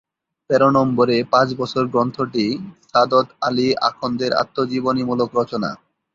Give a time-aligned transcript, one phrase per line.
[0.49, 2.45] তেরো নম্বরে পাঁচ বছর গ্রন্থটি
[2.89, 5.69] সা’দত আলি আখন্দের আত্মজীবনীমূলক রচনা।